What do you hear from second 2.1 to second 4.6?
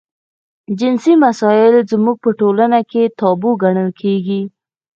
په ټولنه کې تابو ګڼل کېږي.